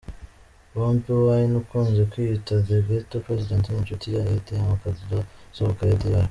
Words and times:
Bobi 0.75 1.11
Wine 1.25 1.55
ukunze 1.61 2.01
kwiyita 2.11 2.53
The 2.67 2.77
Ghetto 2.87 3.15
President 3.25 3.63
ni 3.69 3.77
inshuti 3.81 4.05
y’akadasohoka 4.15 5.81
ya 5.89 5.99
Dr. 6.01 6.19